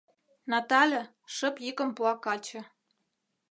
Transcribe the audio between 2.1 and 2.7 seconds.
каче.